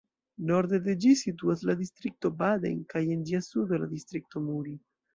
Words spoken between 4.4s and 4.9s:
Muri.